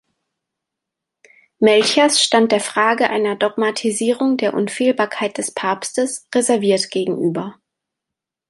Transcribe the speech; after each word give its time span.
Melchers 1.59 2.19
stand 2.23 2.51
der 2.51 2.59
Frage 2.59 3.11
einer 3.11 3.35
Dogmatisierung 3.35 4.35
der 4.35 4.55
Unfehlbarkeit 4.55 5.37
des 5.37 5.51
Papstes 5.53 6.27
reserviert 6.33 6.89
gegenüber. 6.89 7.59